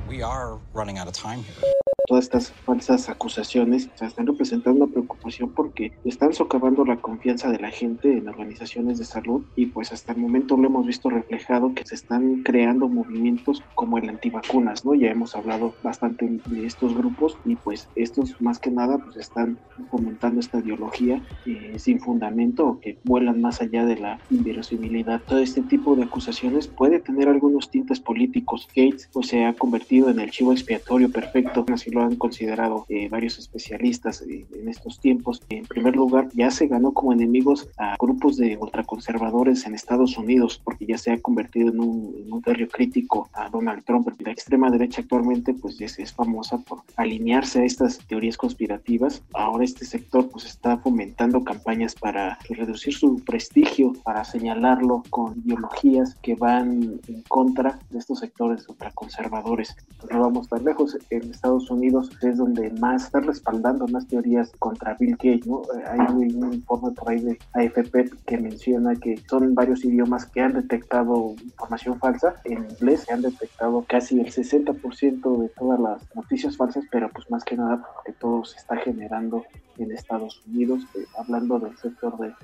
We 0.08 0.22
are 0.22 0.58
running 0.72 0.98
out 0.98 1.08
of 1.08 1.12
time 1.12 1.42
here 1.42 1.79
todas 2.10 2.24
estas 2.24 2.50
falsas 2.50 3.08
acusaciones 3.08 3.88
están 4.00 4.26
representando 4.26 4.88
preocupación 4.88 5.52
porque 5.54 5.92
están 6.04 6.32
socavando 6.32 6.84
la 6.84 6.96
confianza 6.96 7.52
de 7.52 7.60
la 7.60 7.70
gente 7.70 8.18
en 8.18 8.28
organizaciones 8.28 8.98
de 8.98 9.04
salud 9.04 9.44
y 9.54 9.66
pues 9.66 9.92
hasta 9.92 10.14
el 10.14 10.18
momento 10.18 10.56
lo 10.56 10.66
hemos 10.66 10.86
visto 10.86 11.08
reflejado 11.08 11.72
que 11.72 11.86
se 11.86 11.94
están 11.94 12.42
creando 12.42 12.88
movimientos 12.88 13.62
como 13.76 13.96
el 13.96 14.08
antivacunas, 14.08 14.84
¿no? 14.84 14.96
Ya 14.96 15.08
hemos 15.08 15.36
hablado 15.36 15.72
bastante 15.84 16.28
de 16.46 16.66
estos 16.66 16.96
grupos 16.96 17.38
y 17.44 17.54
pues 17.54 17.88
estos 17.94 18.40
más 18.40 18.58
que 18.58 18.72
nada 18.72 18.98
pues 18.98 19.16
están 19.16 19.60
fomentando 19.88 20.40
esta 20.40 20.58
ideología 20.58 21.22
eh, 21.46 21.74
sin 21.78 22.00
fundamento 22.00 22.66
o 22.66 22.80
que 22.80 22.98
vuelan 23.04 23.40
más 23.40 23.62
allá 23.62 23.84
de 23.84 23.94
la 23.96 24.18
inverosimilidad. 24.30 25.20
Todo 25.28 25.38
este 25.38 25.62
tipo 25.62 25.94
de 25.94 26.02
acusaciones 26.02 26.66
puede 26.66 26.98
tener 26.98 27.28
algunos 27.28 27.70
tintes 27.70 28.00
políticos. 28.00 28.66
Gates 28.74 29.08
pues 29.12 29.28
se 29.28 29.44
ha 29.44 29.52
convertido 29.52 30.10
en 30.10 30.18
el 30.18 30.32
chivo 30.32 30.50
expiatorio 30.50 31.08
perfecto, 31.12 31.64
así 31.72 31.92
lo 31.92 31.99
han 32.02 32.16
considerado 32.16 32.86
eh, 32.88 33.08
varios 33.08 33.38
especialistas 33.38 34.22
eh, 34.22 34.46
en 34.52 34.68
estos 34.68 35.00
tiempos. 35.00 35.42
En 35.48 35.64
primer 35.64 35.96
lugar, 35.96 36.28
ya 36.34 36.50
se 36.50 36.66
ganó 36.66 36.92
como 36.92 37.12
enemigos 37.12 37.68
a 37.78 37.96
grupos 37.98 38.36
de 38.36 38.56
ultraconservadores 38.56 39.66
en 39.66 39.74
Estados 39.74 40.16
Unidos, 40.16 40.60
porque 40.64 40.86
ya 40.86 40.98
se 40.98 41.12
ha 41.12 41.20
convertido 41.20 41.70
en 41.70 41.80
un, 41.80 42.14
en 42.26 42.66
crítico 42.68 43.28
a 43.32 43.48
Donald 43.48 43.84
Trump. 43.84 44.08
La 44.20 44.32
extrema 44.32 44.70
derecha 44.70 45.02
actualmente 45.02 45.54
pues 45.54 45.80
es, 45.80 45.98
es 45.98 46.12
famosa 46.12 46.58
por 46.58 46.82
alinearse 46.96 47.60
a 47.60 47.64
estas 47.64 47.98
teorías 48.06 48.36
conspirativas. 48.36 49.22
Ahora 49.32 49.64
este 49.64 49.84
sector 49.84 50.28
pues 50.30 50.46
está 50.46 50.78
fomentando 50.78 51.44
campañas 51.44 51.94
para 51.94 52.38
reducir 52.48 52.94
su 52.94 53.16
prestigio, 53.24 53.92
para 54.04 54.24
señalarlo 54.24 55.02
con 55.10 55.38
ideologías 55.44 56.14
que 56.22 56.34
van 56.34 57.00
en 57.08 57.22
contra 57.28 57.78
de 57.90 57.98
estos 57.98 58.20
sectores 58.20 58.68
ultraconservadores. 58.68 59.76
No 60.10 60.20
vamos 60.20 60.48
tan 60.48 60.64
lejos. 60.64 60.96
En 61.10 61.30
Estados 61.30 61.70
Unidos 61.70 61.79
es 61.88 62.36
donde 62.36 62.70
más 62.70 63.04
está 63.04 63.20
respaldando 63.20 63.86
más 63.88 64.06
teorías 64.06 64.50
contra 64.58 64.94
Bill 64.94 65.12
Gates, 65.12 65.46
¿no? 65.46 65.62
Eh, 65.62 65.84
hay 65.86 66.00
un 66.14 66.52
informe 66.52 66.92
por 66.92 67.10
ahí 67.10 67.20
de 67.20 67.38
AFP 67.52 68.10
que 68.26 68.38
menciona 68.38 68.94
que 68.96 69.16
son 69.28 69.54
varios 69.54 69.84
idiomas 69.84 70.26
que 70.26 70.40
han 70.40 70.54
detectado 70.54 71.34
información 71.42 71.98
falsa. 71.98 72.34
En 72.44 72.68
inglés 72.70 73.04
se 73.06 73.12
han 73.12 73.22
detectado 73.22 73.84
casi 73.88 74.20
el 74.20 74.32
60% 74.32 75.42
de 75.42 75.48
todas 75.50 75.80
las 75.80 76.14
noticias 76.14 76.56
falsas, 76.56 76.84
pero 76.90 77.08
pues 77.10 77.30
más 77.30 77.44
que 77.44 77.56
nada 77.56 77.82
porque 77.94 78.12
todo 78.12 78.44
se 78.44 78.58
está 78.58 78.76
generando 78.76 79.44
en 79.78 79.92
Estados 79.92 80.42
Unidos, 80.46 80.82
eh, 80.94 81.04
hablando 81.18 81.58
del 81.58 81.76
sector 81.78 82.18
de, 82.18 82.34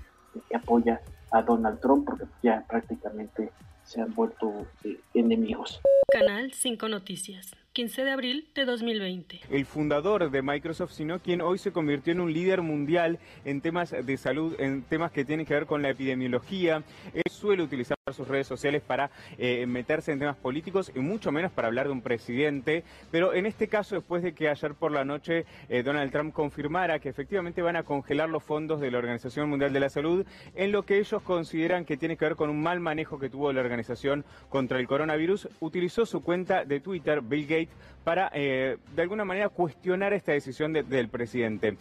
que 0.49 0.57
apoya 0.57 1.01
a 1.33 1.43
Donald 1.43 1.81
Trump, 1.81 2.07
porque 2.07 2.25
ya 2.43 2.65
prácticamente 2.69 3.51
se 3.85 4.01
han 4.01 4.15
vuelto 4.15 4.67
eh, 4.85 4.99
enemigos. 5.15 5.81
Canal 6.11 6.53
5 6.53 6.89
Noticias. 6.89 7.53
15 7.77 8.05
de 8.05 8.11
abril 8.11 8.49
de 8.55 8.65
2020. 8.65 9.41
El 9.51 9.67
fundador 9.67 10.31
de 10.31 10.41
Microsoft, 10.41 10.93
sino 10.93 11.19
quien 11.19 11.43
hoy 11.43 11.59
se 11.59 11.73
convirtió 11.73 12.15
en 12.15 12.21
un 12.21 12.33
líder 12.33 12.63
mundial 12.63 13.19
en 13.45 13.61
temas 13.61 13.91
de 13.91 14.17
salud, 14.17 14.59
en 14.59 14.81
temas 14.81 15.13
que 15.13 15.27
tienen 15.27 15.45
que 15.45 15.53
ver 15.53 15.67
con 15.67 15.83
la 15.83 15.91
epidemiología. 15.91 16.83
Él 17.13 17.23
suele 17.31 17.63
utilizar 17.63 17.97
sus 18.13 18.29
redes 18.29 18.47
sociales 18.47 18.83
para 18.87 19.11
eh, 19.37 19.67
meterse 19.67 20.13
en 20.13 20.21
temas 20.21 20.37
políticos 20.37 20.93
y 20.95 21.01
mucho 21.01 21.33
menos 21.33 21.51
para 21.51 21.67
hablar 21.67 21.87
de 21.87 21.93
un 21.93 22.03
presidente. 22.03 22.85
Pero 23.11 23.35
en 23.35 23.47
este 23.47 23.67
caso, 23.67 23.97
después 23.97 24.23
de 24.23 24.33
que 24.33 24.49
ayer 24.49 24.75
por 24.75 24.93
la 24.93 25.05
noche 25.05 25.45
eh, 25.69 25.83
Donald 25.83 26.13
Trump 26.13 26.33
confirmara 26.33 27.01
que 27.01 27.09
efectivamente 27.09 27.63
van 27.63 27.75
a 27.75 27.83
congelar 27.83 28.29
los 28.29 28.45
fondos 28.45 28.81
de 28.81 28.93
la 28.93 28.99
Organización 28.99 29.51
Mundial 29.51 29.73
de 29.73 29.81
la 29.81 29.91
Salud 29.91 30.25
en 30.55 30.71
lo 30.71 30.85
que 30.85 30.99
ellos 30.99 31.21
consideran 31.23 31.85
que 31.85 31.97
tiene 31.97 32.17
que 32.17 32.27
ver 32.27 32.37
con 32.37 32.49
un 32.49 32.63
mal 32.63 32.79
manejo 32.79 33.19
que 33.19 33.29
tuvo 33.29 33.53
la 33.53 33.61
organización 33.61 34.25
contra 34.49 34.79
el 34.79 34.87
coronavirus, 34.87 35.49
utilizó 35.59 36.07
su 36.07 36.23
cuenta 36.23 36.65
de 36.65 36.79
Twitter, 36.79 37.23
Bill 37.23 37.47
Gates, 37.47 37.66
para, 38.05 38.31
eh, 38.35 38.77
de 38.95 39.03
alguna 39.03 39.25
manera, 39.25 39.49
cuestionar 39.49 40.13
esta 40.13 40.33
decisión 40.33 40.73
del 40.73 41.09
presidente. 41.09 41.77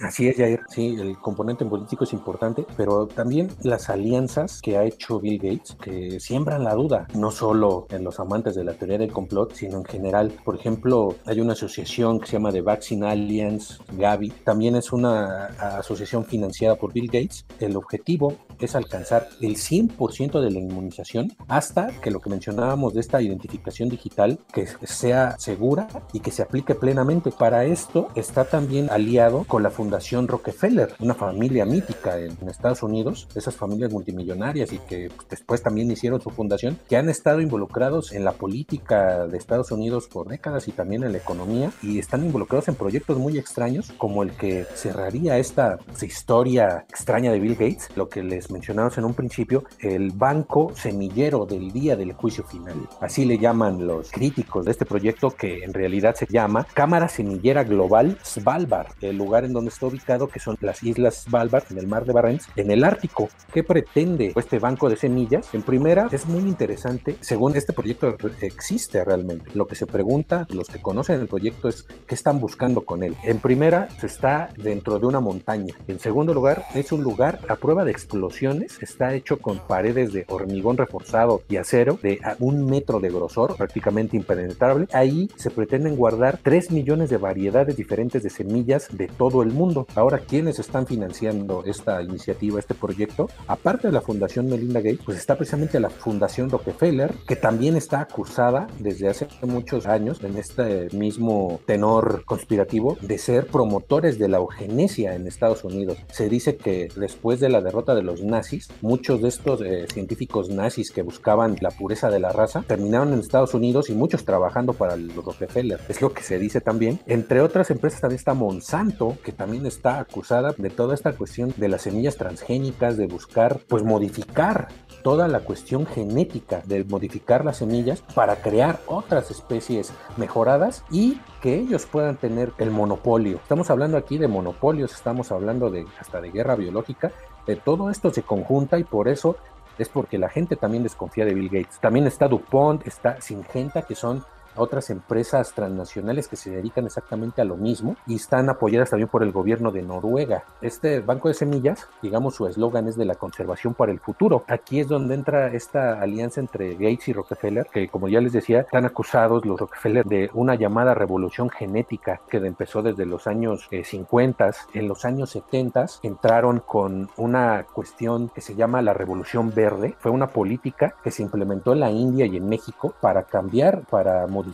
Así 0.00 0.28
es, 0.28 0.36
Jair. 0.36 0.60
Sí, 0.68 0.96
el 0.98 1.18
componente 1.18 1.64
político 1.64 2.04
es 2.04 2.12
importante, 2.12 2.64
pero 2.76 3.08
también 3.08 3.48
las 3.62 3.90
alianzas 3.90 4.62
que 4.62 4.76
ha 4.76 4.84
hecho 4.84 5.18
Bill 5.18 5.38
Gates, 5.38 5.76
que 5.80 6.20
siembran 6.20 6.62
la 6.62 6.74
duda, 6.74 7.08
no 7.14 7.32
solo 7.32 7.86
en 7.90 8.04
los 8.04 8.20
amantes 8.20 8.54
de 8.54 8.62
la 8.62 8.74
teoría 8.74 8.98
del 8.98 9.10
complot, 9.10 9.54
sino 9.54 9.78
en 9.78 9.84
general. 9.84 10.32
Por 10.44 10.54
ejemplo, 10.54 11.16
hay 11.26 11.40
una 11.40 11.54
asociación 11.54 12.20
que 12.20 12.26
se 12.26 12.32
llama 12.34 12.52
The 12.52 12.60
Vaccine 12.60 13.06
Alliance, 13.06 13.78
Gavi, 13.92 14.30
también 14.44 14.76
es 14.76 14.92
una 14.92 15.46
asociación 15.78 16.24
financiada 16.24 16.76
por 16.76 16.92
Bill 16.92 17.10
Gates. 17.10 17.44
El 17.58 17.76
objetivo 17.76 18.34
es 18.60 18.76
alcanzar 18.76 19.28
el 19.40 19.56
100% 19.56 20.40
de 20.40 20.50
la 20.50 20.58
inmunización 20.60 21.32
hasta 21.48 21.88
que 22.00 22.10
lo 22.10 22.20
que 22.20 22.30
mencionábamos 22.30 22.94
de 22.94 23.00
esta 23.00 23.20
identificación 23.20 23.88
digital, 23.88 24.38
que 24.52 24.66
sea 24.84 25.38
segura 25.38 25.88
y 26.12 26.20
que 26.20 26.30
se 26.30 26.42
aplique 26.42 26.76
plenamente. 26.76 27.32
Para 27.32 27.64
esto 27.64 28.08
está 28.14 28.44
también 28.44 28.90
aliado 28.90 29.44
con 29.44 29.62
la 29.62 29.70
Fundación 29.70 29.87
Fundación 29.88 30.28
Rockefeller, 30.28 30.92
una 31.00 31.14
familia 31.14 31.64
mítica 31.64 32.18
en, 32.18 32.36
Estados 32.46 32.82
Unidos, 32.82 33.26
esas 33.34 33.56
familias 33.56 33.90
multimillonarias 33.90 34.70
y 34.70 34.78
que 34.80 35.08
pues, 35.08 35.26
después 35.30 35.62
también 35.62 35.90
hicieron 35.90 36.20
su 36.20 36.28
fundación, 36.28 36.78
que 36.90 36.98
han 36.98 37.08
estado 37.08 37.40
involucrados 37.40 38.12
en 38.12 38.22
la 38.22 38.32
política 38.32 39.26
de 39.26 39.38
Estados 39.38 39.70
Unidos 39.70 40.06
por 40.06 40.28
décadas 40.28 40.68
y 40.68 40.72
también 40.72 41.04
en 41.04 41.12
la 41.12 41.18
economía 41.18 41.70
y 41.82 41.98
están 41.98 42.22
involucrados 42.22 42.68
en 42.68 42.74
proyectos 42.74 43.16
muy 43.16 43.38
extraños 43.38 43.90
como 43.96 44.22
el 44.22 44.32
que 44.32 44.66
cerraría 44.74 45.38
esta 45.38 45.78
pues, 45.78 46.02
historia 46.02 46.84
extraña 46.86 47.32
de 47.32 47.40
Bill 47.40 47.54
Gates, 47.54 47.88
lo 47.96 48.10
que 48.10 48.22
les 48.22 48.50
mencionamos 48.50 48.98
en 48.98 49.06
un 49.06 49.14
principio, 49.14 49.64
el 49.78 50.10
banco 50.10 50.72
semillero 50.74 51.46
del 51.46 51.72
día 51.72 51.96
del 51.96 52.12
juicio 52.12 52.44
final. 52.44 52.86
Así 53.00 53.24
le 53.24 53.38
llaman 53.38 53.86
los 53.86 54.10
críticos 54.10 54.66
de 54.66 54.72
este 54.72 54.84
proyecto 54.84 55.30
que 55.30 55.64
en 55.64 55.72
realidad 55.72 56.14
se 56.14 56.26
llama 56.26 56.66
Cámara 56.74 57.08
Semillera 57.08 57.64
Global 57.64 58.18
Svalbard, 58.22 58.88
el 59.00 59.16
lugar 59.16 59.46
en 59.46 59.54
donde 59.54 59.70
está 59.78 59.86
ubicado, 59.86 60.28
que 60.28 60.40
son 60.40 60.56
las 60.60 60.82
Islas 60.82 61.24
Svalbard, 61.24 61.64
en 61.70 61.78
el 61.78 61.88
mar 61.88 62.04
de 62.04 62.12
Barents, 62.12 62.48
en 62.56 62.70
el 62.70 62.84
Ártico. 62.84 63.28
¿Qué 63.52 63.64
pretende 63.64 64.32
este 64.36 64.58
banco 64.58 64.88
de 64.88 64.96
semillas? 64.96 65.52
En 65.52 65.62
primera, 65.62 66.08
es 66.12 66.26
muy 66.26 66.42
interesante, 66.42 67.16
según 67.20 67.56
este 67.56 67.72
proyecto 67.72 68.16
existe 68.40 69.04
realmente. 69.04 69.50
Lo 69.54 69.66
que 69.66 69.74
se 69.74 69.86
pregunta, 69.86 70.46
los 70.50 70.68
que 70.68 70.80
conocen 70.80 71.20
el 71.20 71.28
proyecto, 71.28 71.68
es 71.68 71.86
qué 72.06 72.14
están 72.14 72.40
buscando 72.40 72.82
con 72.82 73.02
él. 73.02 73.16
En 73.24 73.40
primera, 73.40 73.88
se 73.98 74.06
está 74.06 74.50
dentro 74.56 74.98
de 74.98 75.06
una 75.06 75.20
montaña. 75.20 75.74
En 75.88 75.98
segundo 75.98 76.34
lugar, 76.34 76.64
es 76.74 76.92
un 76.92 77.02
lugar 77.02 77.40
a 77.48 77.56
prueba 77.56 77.84
de 77.84 77.90
explosión 77.90 78.28
proporciones, 78.28 78.78
está 78.82 79.14
hecho 79.14 79.38
con 79.38 79.58
paredes 79.58 80.12
de 80.12 80.24
hormigón 80.28 80.76
reforzado 80.76 81.42
y 81.48 81.56
acero 81.56 81.98
de 82.02 82.20
un 82.38 82.66
metro 82.66 83.00
de 83.00 83.08
grosor, 83.08 83.56
prácticamente 83.56 84.16
impenetrable. 84.16 84.86
Ahí 84.92 85.30
se 85.36 85.50
pretenden 85.50 85.96
guardar 85.96 86.38
3 86.42 86.70
millones 86.70 87.10
de 87.10 87.16
variedades 87.16 87.76
diferentes 87.76 88.22
de 88.22 88.30
semillas 88.30 88.88
de 88.92 89.08
todo 89.08 89.42
el 89.42 89.52
mundo. 89.52 89.67
Ahora, 89.94 90.20
¿quiénes 90.20 90.58
están 90.58 90.86
financiando 90.86 91.62
esta 91.64 92.02
iniciativa, 92.02 92.58
este 92.58 92.74
proyecto? 92.74 93.28
Aparte 93.46 93.88
de 93.88 93.92
la 93.92 94.00
Fundación 94.00 94.48
Melinda 94.48 94.80
Gates, 94.80 95.00
pues 95.04 95.18
está 95.18 95.36
precisamente 95.36 95.80
la 95.80 95.90
Fundación 95.90 96.50
Rockefeller, 96.50 97.14
que 97.26 97.36
también 97.36 97.76
está 97.76 98.00
acusada 98.00 98.66
desde 98.78 99.08
hace 99.08 99.28
muchos 99.42 99.86
años 99.86 100.22
en 100.22 100.36
este 100.36 100.88
mismo 100.92 101.60
tenor 101.66 102.24
conspirativo 102.24 102.96
de 103.00 103.18
ser 103.18 103.46
promotores 103.46 104.18
de 104.18 104.28
la 104.28 104.38
eugenesia 104.38 105.14
en 105.14 105.26
Estados 105.26 105.64
Unidos. 105.64 105.98
Se 106.12 106.28
dice 106.28 106.56
que 106.56 106.88
después 106.96 107.40
de 107.40 107.48
la 107.48 107.60
derrota 107.60 107.94
de 107.94 108.02
los 108.02 108.22
nazis, 108.22 108.68
muchos 108.80 109.20
de 109.22 109.28
estos 109.28 109.60
eh, 109.60 109.86
científicos 109.92 110.48
nazis 110.48 110.90
que 110.90 111.02
buscaban 111.02 111.56
la 111.60 111.70
pureza 111.70 112.10
de 112.10 112.20
la 112.20 112.32
raza 112.32 112.64
terminaron 112.66 113.12
en 113.12 113.20
Estados 113.20 113.54
Unidos 113.54 113.90
y 113.90 113.94
muchos 113.94 114.24
trabajando 114.24 114.72
para 114.72 114.96
los 114.96 115.24
Rockefeller. 115.24 115.80
Es 115.88 116.00
lo 116.00 116.12
que 116.12 116.22
se 116.22 116.38
dice 116.38 116.60
también. 116.60 117.00
Entre 117.06 117.40
otras 117.40 117.70
empresas 117.70 118.00
también 118.00 118.18
está 118.18 118.34
Monsanto, 118.34 119.16
que 119.24 119.32
también 119.32 119.57
está 119.66 119.98
acusada 119.98 120.54
de 120.56 120.70
toda 120.70 120.94
esta 120.94 121.12
cuestión 121.12 121.52
de 121.56 121.68
las 121.68 121.82
semillas 121.82 122.16
transgénicas, 122.16 122.96
de 122.96 123.06
buscar, 123.06 123.60
pues 123.68 123.82
modificar 123.82 124.68
toda 125.02 125.28
la 125.28 125.40
cuestión 125.40 125.86
genética, 125.86 126.62
de 126.66 126.84
modificar 126.84 127.44
las 127.44 127.58
semillas 127.58 128.02
para 128.14 128.36
crear 128.36 128.80
otras 128.86 129.30
especies 129.30 129.92
mejoradas 130.16 130.84
y 130.90 131.20
que 131.40 131.54
ellos 131.54 131.86
puedan 131.86 132.16
tener 132.16 132.52
el 132.58 132.70
monopolio. 132.70 133.36
Estamos 133.36 133.70
hablando 133.70 133.96
aquí 133.96 134.18
de 134.18 134.28
monopolios, 134.28 134.92
estamos 134.92 135.32
hablando 135.32 135.70
de 135.70 135.86
hasta 136.00 136.20
de 136.20 136.30
guerra 136.30 136.56
biológica. 136.56 137.12
De 137.46 137.56
todo 137.56 137.90
esto 137.90 138.12
se 138.12 138.22
conjunta 138.22 138.78
y 138.78 138.84
por 138.84 139.08
eso 139.08 139.36
es 139.78 139.88
porque 139.88 140.18
la 140.18 140.28
gente 140.28 140.56
también 140.56 140.82
desconfía 140.82 141.24
de 141.24 141.34
Bill 141.34 141.48
Gates. 141.48 141.78
También 141.80 142.06
está 142.06 142.28
DuPont, 142.28 142.86
está 142.86 143.20
Syngenta, 143.20 143.82
que 143.82 143.94
son 143.94 144.24
otras 144.58 144.90
empresas 144.90 145.52
transnacionales 145.52 146.28
que 146.28 146.36
se 146.36 146.50
dedican 146.50 146.86
exactamente 146.86 147.40
a 147.40 147.44
lo 147.44 147.56
mismo 147.56 147.96
y 148.06 148.16
están 148.16 148.48
apoyadas 148.48 148.90
también 148.90 149.08
por 149.08 149.22
el 149.22 149.32
gobierno 149.32 149.70
de 149.70 149.82
Noruega. 149.82 150.44
Este 150.60 151.00
banco 151.00 151.28
de 151.28 151.34
semillas, 151.34 151.88
digamos, 152.02 152.34
su 152.34 152.46
eslogan 152.46 152.88
es 152.88 152.96
de 152.96 153.04
la 153.04 153.14
conservación 153.14 153.74
para 153.74 153.92
el 153.92 154.00
futuro. 154.00 154.44
Aquí 154.48 154.80
es 154.80 154.88
donde 154.88 155.14
entra 155.14 155.52
esta 155.52 156.00
alianza 156.00 156.40
entre 156.40 156.74
Gates 156.74 157.08
y 157.08 157.12
Rockefeller, 157.12 157.66
que 157.72 157.88
como 157.88 158.08
ya 158.08 158.20
les 158.20 158.32
decía, 158.32 158.60
están 158.60 158.84
acusados 158.84 159.44
los 159.44 159.58
Rockefeller 159.58 160.04
de 160.04 160.30
una 160.34 160.54
llamada 160.54 160.94
revolución 160.94 161.50
genética 161.50 162.20
que 162.28 162.38
empezó 162.38 162.82
desde 162.82 163.06
los 163.06 163.26
años 163.26 163.68
50. 163.70 164.48
Eh, 164.48 164.52
en 164.74 164.88
los 164.88 165.04
años 165.04 165.30
70 165.30 165.86
entraron 166.02 166.60
con 166.60 167.08
una 167.16 167.64
cuestión 167.72 168.28
que 168.28 168.40
se 168.40 168.54
llama 168.54 168.82
la 168.82 168.94
revolución 168.94 169.52
verde. 169.54 169.94
Fue 169.98 170.10
una 170.10 170.28
política 170.28 170.94
que 171.02 171.10
se 171.10 171.22
implementó 171.22 171.72
en 171.72 171.80
la 171.80 171.90
India 171.90 172.26
y 172.26 172.36
en 172.36 172.48
México 172.48 172.94
para 173.00 173.24
cambiar, 173.24 173.82
para 173.90 174.26
modificar 174.26 174.47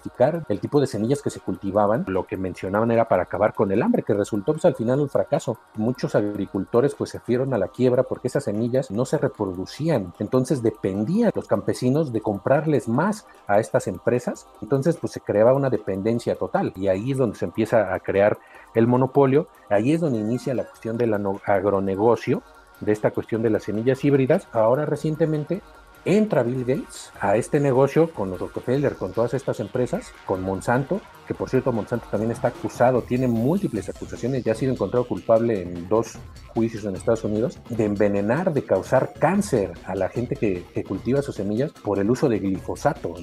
el 0.49 0.61
tipo 0.61 0.81
de 0.81 0.87
semillas 0.87 1.23
que 1.23 1.31
se 1.31 1.41
cultivaban. 1.41 2.05
Lo 2.09 2.27
que 2.27 2.37
mencionaban 2.37 2.91
era 2.91 3.09
para 3.09 3.25
acabar 3.25 3.55
con 3.55 3.73
el 3.73 3.83
hambre, 3.83 4.03
que 4.03 4.15
resultó 4.15 4.53
pues, 4.53 4.65
al 4.65 4.75
final 4.75 5.01
un 5.01 5.09
fracaso. 5.09 5.59
Muchos 5.77 6.15
agricultores 6.15 6.95
pues 6.95 7.11
se 7.11 7.21
fueron 7.21 7.55
a 7.55 7.59
la 7.59 7.69
quiebra 7.69 8.03
porque 8.05 8.29
esas 8.29 8.45
semillas 8.45 8.91
no 8.91 9.05
se 9.05 9.19
reproducían. 9.19 10.13
Entonces 10.19 10.63
dependían 10.63 11.33
los 11.35 11.49
campesinos 11.49 12.13
de 12.13 12.21
comprarles 12.21 12.89
más 12.89 13.27
a 13.47 13.61
estas 13.61 13.87
empresas. 13.87 14.47
Entonces 14.63 14.97
pues 14.97 15.13
se 15.13 15.21
creaba 15.21 15.55
una 15.55 15.71
dependencia 15.71 16.37
total 16.37 16.73
y 16.77 16.89
ahí 16.89 17.13
es 17.13 17.19
donde 17.19 17.37
se 17.37 17.45
empieza 17.45 17.95
a 17.95 18.01
crear 18.01 18.39
el 18.75 18.87
monopolio. 18.87 19.49
Ahí 19.71 19.93
es 19.93 20.01
donde 20.01 20.19
inicia 20.19 20.55
la 20.55 20.65
cuestión 20.65 20.97
del 20.97 21.15
agronegocio 21.15 22.43
de 22.81 22.93
esta 22.93 23.11
cuestión 23.11 23.43
de 23.43 23.51
las 23.51 23.65
semillas 23.65 24.05
híbridas. 24.05 24.49
Ahora 24.53 24.87
recientemente 24.87 25.63
entra 26.05 26.43
Bill 26.43 26.65
Gates 26.65 27.13
a 27.21 27.37
este 27.37 27.61
negocio 27.61 28.11
con 28.13 28.31
los 28.31 28.39
Rockefeller, 28.39 28.97
con 28.97 29.13
todas 29.13 29.35
estas 29.35 29.61
empresas, 29.61 30.13
con 30.27 30.43
Monsanto, 30.43 31.01
que 31.27 31.35
por 31.35 31.49
cierto 31.49 31.73
Monsanto 31.73 32.07
también 32.11 32.31
está 32.31 32.49
acusado, 32.49 33.03
tiene 33.03 33.29
múltiples 33.29 33.89
acusaciones, 33.89 34.45
ya 34.45 34.53
ha 34.53 34.57
sido 34.57 34.73
encontrado 34.73 35.07
culpable 35.07 35.63
en 35.63 35.89
dos 35.89 36.19
juicios 36.49 36.85
en 36.85 36.97
Estados 36.97 37.25
Unidos, 37.25 37.59
de 37.69 37.85
envenenar, 37.85 38.53
de 38.53 38.65
causar 38.65 39.13
cáncer 39.19 39.73
a 39.87 39.95
la 39.95 40.09
gente 40.09 40.37
que, 40.37 40.65
que 40.75 40.85
cultiva 40.85 41.23
sus 41.23 41.37
semillas 41.37 41.73
por 41.73 41.99
el 41.99 42.11
uso 42.11 42.29
de 42.29 42.38
glifosato. 42.38 43.14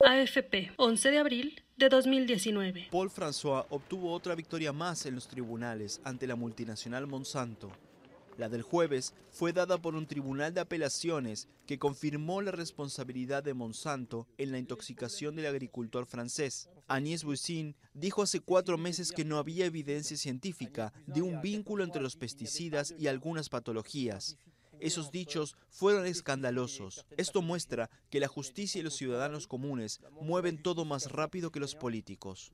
AFP, 0.00 0.72
11 0.76 1.10
de 1.10 1.18
abril 1.18 1.62
de 1.76 1.88
2019. 1.88 2.88
Paul 2.90 3.10
François 3.10 3.66
obtuvo 3.70 4.12
otra 4.12 4.34
victoria 4.34 4.72
más 4.72 5.06
en 5.06 5.16
los 5.16 5.26
tribunales 5.26 6.00
ante 6.04 6.26
la 6.26 6.36
multinacional 6.36 7.06
Monsanto. 7.06 7.70
La 8.38 8.48
del 8.48 8.62
jueves 8.62 9.14
fue 9.32 9.52
dada 9.52 9.78
por 9.78 9.96
un 9.96 10.06
tribunal 10.06 10.54
de 10.54 10.60
apelaciones 10.60 11.48
que 11.66 11.80
confirmó 11.80 12.40
la 12.40 12.52
responsabilidad 12.52 13.42
de 13.42 13.52
Monsanto 13.52 14.28
en 14.38 14.52
la 14.52 14.58
intoxicación 14.58 15.34
del 15.34 15.46
agricultor 15.46 16.06
francés. 16.06 16.70
Agnès 16.86 17.24
Buzyn 17.24 17.74
dijo 17.94 18.22
hace 18.22 18.38
cuatro 18.38 18.78
meses 18.78 19.10
que 19.10 19.24
no 19.24 19.38
había 19.38 19.66
evidencia 19.66 20.16
científica 20.16 20.92
de 21.08 21.20
un 21.20 21.40
vínculo 21.40 21.82
entre 21.82 22.00
los 22.00 22.14
pesticidas 22.14 22.94
y 22.96 23.08
algunas 23.08 23.48
patologías. 23.48 24.38
Esos 24.78 25.10
dichos 25.10 25.56
fueron 25.68 26.06
escandalosos. 26.06 27.06
Esto 27.16 27.42
muestra 27.42 27.90
que 28.08 28.20
la 28.20 28.28
justicia 28.28 28.78
y 28.78 28.84
los 28.84 28.94
ciudadanos 28.94 29.48
comunes 29.48 30.00
mueven 30.20 30.62
todo 30.62 30.84
más 30.84 31.10
rápido 31.10 31.50
que 31.50 31.58
los 31.58 31.74
políticos. 31.74 32.52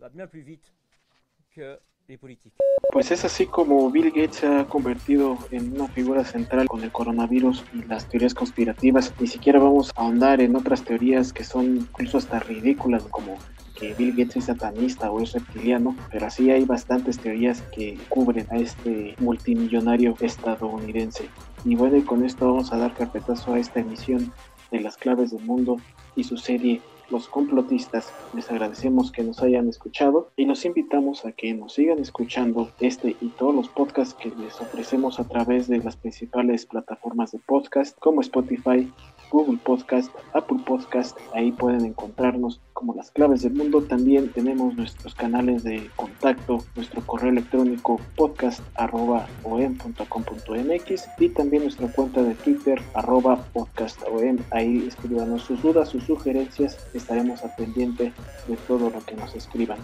Pues 2.94 3.10
es 3.10 3.24
así 3.24 3.46
como 3.46 3.90
Bill 3.90 4.12
Gates 4.12 4.36
se 4.36 4.46
ha 4.46 4.66
convertido 4.66 5.36
en 5.50 5.74
una 5.74 5.88
figura 5.88 6.22
central 6.22 6.68
con 6.68 6.84
el 6.84 6.92
coronavirus 6.92 7.64
y 7.74 7.82
las 7.88 8.08
teorías 8.08 8.34
conspirativas. 8.34 9.12
Ni 9.18 9.26
siquiera 9.26 9.58
vamos 9.58 9.90
a 9.96 10.00
ahondar 10.00 10.40
en 10.40 10.54
otras 10.54 10.84
teorías 10.84 11.32
que 11.32 11.42
son 11.42 11.78
incluso 11.78 12.18
hasta 12.18 12.38
ridículas, 12.38 13.02
como 13.10 13.36
que 13.76 13.94
Bill 13.94 14.12
Gates 14.12 14.36
es 14.36 14.44
satanista 14.44 15.10
o 15.10 15.20
es 15.20 15.32
reptiliano, 15.32 15.96
pero 16.12 16.26
así 16.26 16.52
hay 16.52 16.64
bastantes 16.66 17.18
teorías 17.18 17.62
que 17.74 17.98
cubren 18.10 18.46
a 18.52 18.58
este 18.58 19.16
multimillonario 19.18 20.14
estadounidense. 20.20 21.28
Y 21.64 21.74
bueno, 21.74 21.96
y 21.96 22.02
con 22.02 22.24
esto 22.24 22.46
vamos 22.46 22.72
a 22.72 22.78
dar 22.78 22.94
carpetazo 22.94 23.54
a 23.54 23.58
esta 23.58 23.80
emisión 23.80 24.32
de 24.70 24.78
las 24.78 24.96
claves 24.96 25.32
del 25.32 25.42
mundo 25.42 25.78
y 26.14 26.22
su 26.22 26.36
serie 26.36 26.80
los 27.10 27.28
complotistas. 27.28 28.12
Les 28.34 28.50
agradecemos 28.50 29.12
que 29.12 29.22
nos 29.22 29.42
hayan 29.42 29.68
escuchado 29.68 30.30
y 30.36 30.44
los 30.44 30.64
invitamos 30.64 31.24
a 31.24 31.32
que 31.32 31.54
nos 31.54 31.74
sigan 31.74 31.98
escuchando 31.98 32.70
este 32.80 33.16
y 33.20 33.28
todos 33.28 33.54
los 33.54 33.68
podcasts 33.68 34.14
que 34.14 34.30
les 34.30 34.60
ofrecemos 34.60 35.20
a 35.20 35.24
través 35.24 35.68
de 35.68 35.78
las 35.78 35.96
principales 35.96 36.66
plataformas 36.66 37.32
de 37.32 37.38
podcast 37.38 37.98
como 37.98 38.20
Spotify, 38.20 38.90
Google 39.34 39.58
Podcast, 39.64 40.14
Apple 40.32 40.60
Podcast. 40.64 41.18
Ahí 41.34 41.50
pueden 41.50 41.84
encontrarnos 41.84 42.60
como 42.72 42.94
las 42.94 43.10
claves 43.10 43.42
del 43.42 43.54
mundo. 43.54 43.82
También 43.82 44.30
tenemos 44.30 44.76
nuestros 44.76 45.16
canales 45.16 45.64
de 45.64 45.90
contacto, 45.96 46.58
nuestro 46.76 47.04
correo 47.04 47.30
electrónico 47.30 48.00
podcast.om.com.mx 48.14 51.08
y 51.18 51.28
también 51.30 51.64
nuestra 51.64 51.88
cuenta 51.88 52.22
de 52.22 52.36
Twitter 52.36 52.80
arroba 52.94 53.44
podcastom. 53.52 54.38
Ahí 54.52 54.84
escribanos 54.86 55.42
sus 55.42 55.60
dudas, 55.60 55.88
sus 55.88 56.04
sugerencias. 56.04 56.78
Estaremos 56.94 57.42
al 57.42 57.56
pendiente 57.56 58.12
de 58.46 58.56
todo 58.68 58.88
lo 58.88 59.04
que 59.04 59.16
nos 59.16 59.34
escriban 59.34 59.80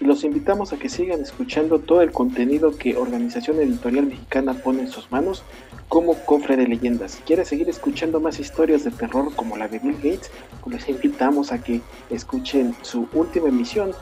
y 0.00 0.04
los 0.04 0.24
invitamos 0.24 0.72
a 0.72 0.78
que 0.78 0.88
sigan 0.88 1.20
escuchando 1.20 1.80
todo 1.80 2.02
el 2.02 2.12
contenido 2.12 2.76
que 2.76 2.96
Organización 2.96 3.58
Editorial 3.60 4.06
Mexicana 4.06 4.54
pone 4.54 4.82
en 4.82 4.88
sus 4.88 5.10
manos 5.10 5.42
como 5.88 6.14
cofre 6.24 6.56
de 6.56 6.68
leyendas. 6.68 7.12
Si 7.12 7.22
quieres 7.22 7.48
seguir 7.48 7.68
escuchando 7.68 8.20
más 8.20 8.38
historias 8.38 8.84
de 8.84 8.90
terror 8.90 9.34
como 9.34 9.56
la 9.56 9.68
de 9.68 9.78
Bill 9.78 9.96
Gates, 9.96 10.30
pues 10.62 10.76
les 10.76 10.88
invitamos 10.88 11.50
a 11.50 11.62
que 11.62 11.80
escuchen 12.10 12.74
su 12.82 13.08
última 13.12 13.48
emisión 13.48 13.92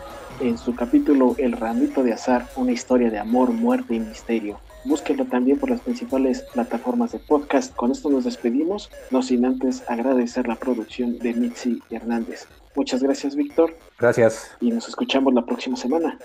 en 0.40 0.58
su 0.58 0.74
capítulo 0.74 1.34
El 1.38 1.52
Ramito 1.52 2.02
de 2.02 2.12
Azar, 2.12 2.46
una 2.56 2.72
historia 2.72 3.10
de 3.10 3.18
amor, 3.18 3.52
muerte 3.52 3.94
y 3.94 4.00
misterio. 4.00 4.60
Búsquenlo 4.86 5.24
también 5.26 5.58
por 5.58 5.70
las 5.70 5.80
principales 5.80 6.42
plataformas 6.54 7.12
de 7.12 7.18
podcast. 7.18 7.74
Con 7.74 7.90
esto 7.90 8.08
nos 8.08 8.24
despedimos, 8.24 8.90
no 9.10 9.22
sin 9.22 9.44
antes 9.44 9.82
agradecer 9.88 10.46
la 10.46 10.56
producción 10.56 11.18
de 11.18 11.34
Mitzi 11.34 11.82
Hernández. 11.90 12.46
Muchas 12.76 13.02
gracias, 13.02 13.34
Víctor. 13.34 13.76
Gracias. 13.98 14.50
Y 14.60 14.70
nos 14.70 14.88
escuchamos 14.88 15.34
la 15.34 15.44
próxima 15.44 15.76
semana. 15.76 16.18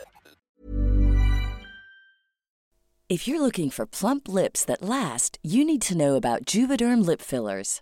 If 3.09 3.27
you're 3.27 3.41
looking 3.41 3.69
for 3.69 3.85
plump 3.85 4.29
lips 4.29 4.63
that 4.63 4.81
last, 4.81 5.37
you 5.43 5.65
need 5.65 5.81
to 5.81 5.97
know 5.97 6.15
about 6.15 6.45
Juvederm 6.45 7.05
lip 7.05 7.19
fillers. 7.19 7.81